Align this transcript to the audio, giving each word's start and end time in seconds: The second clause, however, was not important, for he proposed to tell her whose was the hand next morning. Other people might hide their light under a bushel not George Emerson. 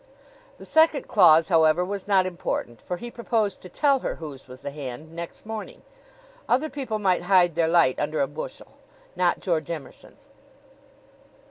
The 0.57 0.65
second 0.65 1.07
clause, 1.07 1.49
however, 1.49 1.85
was 1.85 2.07
not 2.07 2.25
important, 2.25 2.81
for 2.81 2.97
he 2.97 3.11
proposed 3.11 3.61
to 3.61 3.69
tell 3.69 3.99
her 3.99 4.15
whose 4.15 4.47
was 4.47 4.61
the 4.61 4.71
hand 4.71 5.11
next 5.13 5.45
morning. 5.45 5.83
Other 6.49 6.71
people 6.71 6.97
might 6.97 7.21
hide 7.21 7.53
their 7.53 7.67
light 7.67 7.99
under 7.99 8.19
a 8.19 8.25
bushel 8.25 8.79
not 9.15 9.39
George 9.41 9.69
Emerson. 9.69 10.17